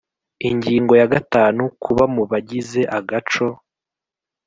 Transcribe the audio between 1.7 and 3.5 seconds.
Kuba mu bagize agaco